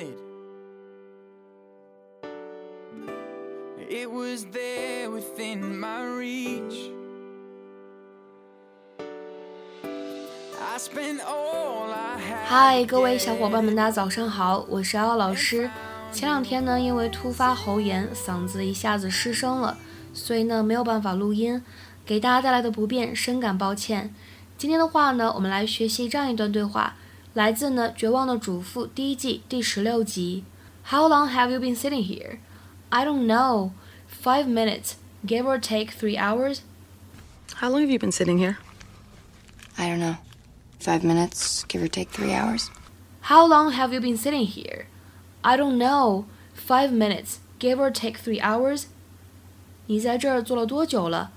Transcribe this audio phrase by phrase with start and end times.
[0.00, 0.14] wanted.
[3.88, 6.90] It was there within my reach.
[10.62, 12.46] I spent all I had.
[12.46, 15.70] 嗨，各位小伙伴们，大家早上好，我是奥老师。
[16.12, 19.78] 前两天呢，因为突发喉炎，嗓子一下子失声了，
[20.12, 21.62] 所以呢没有办法录音，
[22.04, 24.14] 给大家带来的不便深感抱歉。
[24.56, 26.96] 今天的话呢，我们来学习这样一段对话，
[27.33, 30.43] 来自呢《绝望的主妇》第一季第十六集。
[30.85, 32.37] How long have you been sitting here?
[32.89, 33.71] I don't know.
[34.23, 34.93] Five minutes,
[35.25, 36.59] give or take three hours.
[37.55, 38.57] How long have you been sitting here?
[39.75, 40.17] I don't know.
[40.79, 42.69] Five minutes, give or take three hours.
[43.21, 44.85] How long have you been sitting here?
[45.41, 46.25] I don't know.
[46.53, 48.85] Five minutes, give or take three hours.
[49.87, 51.31] 你在这儿坐了多久了？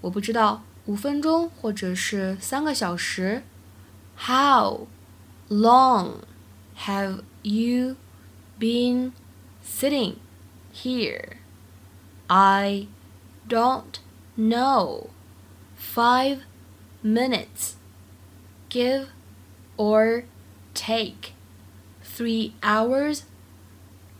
[0.00, 3.42] 我不知道，五分钟或者是三个小时。
[4.26, 4.86] How
[5.48, 6.22] long
[6.86, 7.96] have you
[8.58, 9.12] been
[9.62, 10.16] sitting
[10.72, 11.38] here?
[12.28, 12.88] I
[13.48, 14.00] don't
[14.36, 15.10] know.
[15.76, 16.44] Five
[17.02, 17.76] minutes.
[18.70, 19.08] Give
[19.76, 20.24] or
[20.74, 21.32] take
[22.02, 23.22] three hours.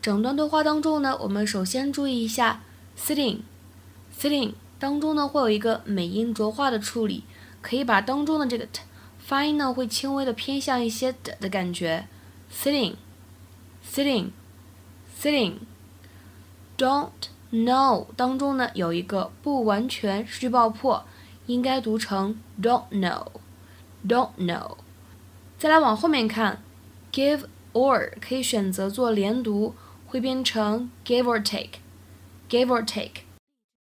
[0.00, 2.62] 整段对话当中呢，我们首先注意一下
[2.96, 3.40] sitting
[4.16, 7.24] sitting 当中呢会有一个美音浊化的处理，
[7.62, 8.82] 可以把当中的这个 t
[9.29, 12.07] 发音呢会轻微的偏向一些的的感觉。
[12.51, 12.95] sitting
[13.87, 14.31] sitting
[15.21, 15.57] sitting
[16.75, 17.11] don't
[17.51, 21.05] know 当中呢有一个不完全失去爆破，
[21.45, 23.27] 应该读成 don't know
[24.07, 24.77] don't know。
[25.59, 26.63] 再来往后面看
[27.11, 27.41] ，give
[27.73, 29.75] or 可以选择做连读，
[30.07, 31.79] 会变成 give or take
[32.49, 33.21] give or take。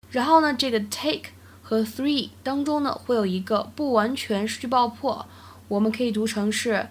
[0.10, 1.32] 然后呢，这个 take
[1.63, 5.27] 和 three 当中呢会有一个不完全失去爆破，
[5.69, 6.89] 我们可以读成是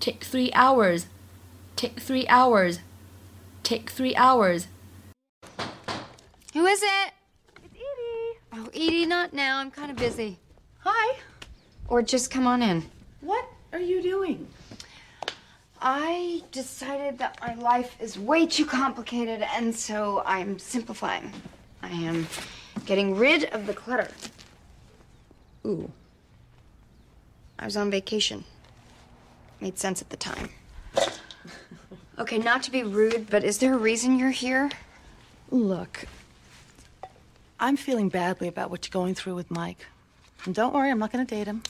[0.00, 1.04] take three hours
[1.76, 2.78] take three hours
[3.62, 4.64] take three hours。
[6.54, 7.12] Who is it?
[7.62, 8.38] It's Edie.
[8.52, 9.58] Oh, Edie, not now.
[9.58, 10.38] I'm kind of busy.
[10.80, 11.18] Hi.
[11.86, 12.84] Or just come on in.
[13.20, 14.48] What are you doing?
[15.80, 21.32] I decided that my life is way too complicated, and so I'm simplifying.
[21.82, 22.26] I am
[22.85, 24.09] getting rid of the clutter.
[25.65, 25.91] Ooh.
[27.57, 28.43] I was on vacation.
[29.61, 30.49] Made sense at the time.
[32.19, 34.69] Okay, not to be rude, but is there a reason you're here?
[35.49, 36.05] Look,
[37.59, 39.87] I'm feeling badly about what you're going through with Mike.
[40.45, 41.63] And don't worry, I'm not going to date him.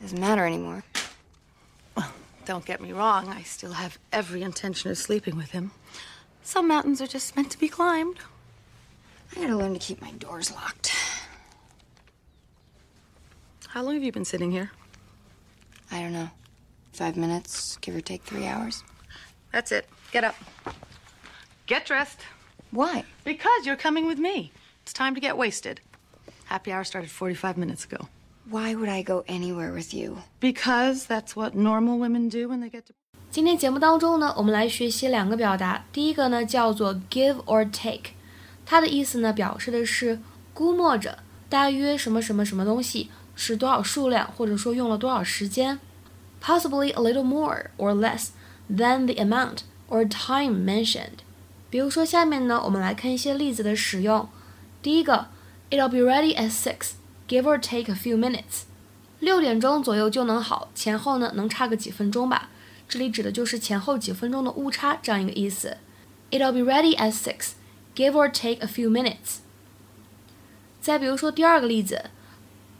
[0.00, 0.84] Doesn't matter anymore.
[1.96, 2.12] Well,
[2.44, 5.72] don't get me wrong, I still have every intention of sleeping with him.
[6.44, 8.18] Some mountains are just meant to be climbed.
[9.35, 10.91] I gotta learn to keep my doors locked.
[13.67, 14.71] How long have you been sitting here?
[15.91, 16.29] I don't know.
[16.91, 18.83] Five minutes, give or take three hours.
[19.51, 19.87] That's it.
[20.11, 20.35] Get up.
[21.67, 22.19] Get dressed.
[22.71, 23.03] Why?
[23.23, 24.51] Because you're coming with me.
[24.83, 25.81] It's time to get wasted.
[26.45, 28.07] Happy hour started 45 minutes ago.
[28.49, 30.23] Why would I go anywhere with you?
[30.39, 32.93] Because that's what normal women do when they get to.
[33.29, 35.85] 今天节目当中呢，我们来学习两个表达。
[35.93, 38.13] 第一个呢叫做 give or take，
[38.66, 40.20] 它的意思呢表示的是
[40.52, 45.78] 估摸着大约什么什么什么东西是多少数量，或者说用了多少时间
[46.42, 48.28] ，possibly a little more or less
[48.70, 49.58] than the amount
[49.88, 51.24] or time mentioned。
[51.70, 54.28] 比如说下面呢，我们来看一些例子的使用。
[54.80, 55.26] 第一个
[55.70, 56.92] ，It'll be ready at six,
[57.28, 58.62] give or take a few minutes。
[59.18, 62.50] 六点钟左右就能好，前后呢能差个几分钟吧。
[62.88, 65.78] 这里指的就是前后几分钟的误差这样一个意思。
[66.30, 67.52] It'll be ready at six,
[67.95, 69.39] give or take a few minutes。
[70.81, 72.05] 再比如说第二个例子，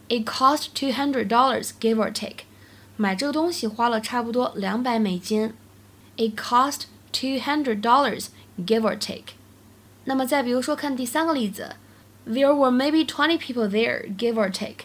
[0.08, 2.44] It cost two hundred dollars, give or take。
[2.96, 5.54] 买这个东西花了差不多两百美金。
[6.16, 6.82] It cost
[7.12, 9.34] two hundred dollars, give or take。
[10.04, 11.76] 那么再比如说看第三个例子，
[12.26, 14.84] There were maybe twenty people there, give or take。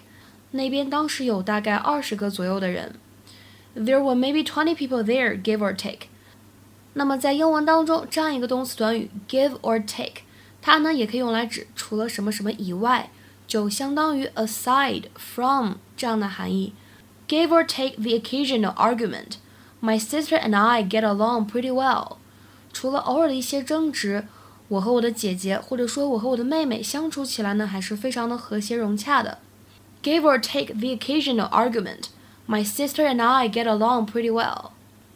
[0.51, 2.95] 那边当时有大概二十个左右的人。
[3.75, 6.07] There were maybe twenty people there, give or take。
[6.93, 10.21] 那么在英文当中，这样一个动词短语 give or take，
[10.61, 13.09] 它呢也可以用来指除了什么什么以外，
[13.47, 16.73] 就相当于 aside from 这样的含义。
[17.27, 19.37] Give or take the occasional argument,
[19.81, 22.17] my sister and I get along pretty well。
[22.71, 24.25] 除了偶尔的一些争执，
[24.67, 29.39] 我和我的姐姐或者说我和我的妹妹相处起来呢，还是非常的和谐融洽的。
[30.01, 34.71] Give or take the occasional argument。My sister and I get along pretty well。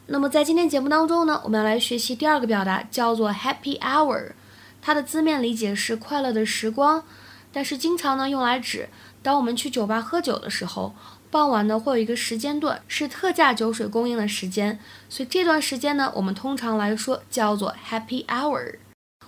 [0.07, 4.33] 那么在今天节目当中呢，我们要来学习第二个表达，叫做 happy hour。
[4.79, 7.03] 它的字面理解是快乐的时光，
[7.51, 8.87] 但是经常呢用来指
[9.23, 10.93] 当我们去酒吧喝酒的时候，
[11.31, 14.79] 傍晚呢会有一个时间段是特价酒水供应的时间，
[15.09, 18.75] 所以这段时间呢，我们通常来说叫做 happy hour。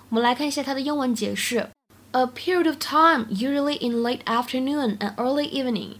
[0.09, 1.69] 我们来看一下它的英文解释
[2.11, 5.95] ：a period of time usually in late afternoon and early evening,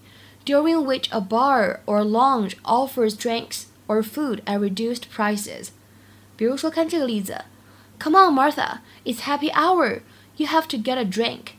[0.46, 5.69] during which a bar or lounge offers drinks or food at reduced prices。
[6.37, 7.45] 比如说，看这个例子：
[8.01, 10.01] Come on, Martha, it's happy hour.
[10.37, 11.55] You have to get a drink.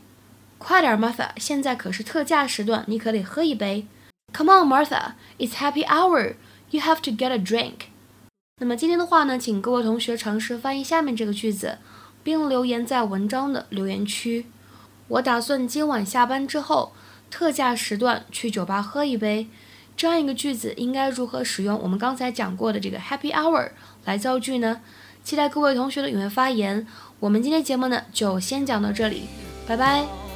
[0.58, 3.86] 快点，Martha，现在可是特价时段，你可得喝一杯。
[4.32, 6.34] Come on, Martha, it's happy hour.
[6.70, 7.86] You have to get a drink.
[8.60, 11.78] 那么今天的话呢，请各位同学尝试翻译下面这个句子，
[12.22, 14.46] 并留言在文章的留言区。
[15.08, 16.92] 我打算今晚下班之后，
[17.30, 19.48] 特价时段去酒吧喝一杯。
[19.99, 23.69] 这样一个句子应该如何使用我们刚才讲过的这个 happy hour
[24.05, 24.79] 来造句呢？
[25.25, 26.87] 期待各位同学的踊跃发言。
[27.19, 29.23] 我们今天节目呢就先讲到这里，
[29.67, 30.28] 拜拜。